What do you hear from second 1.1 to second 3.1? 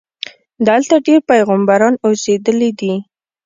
پیغمبران اوسېدلي دي.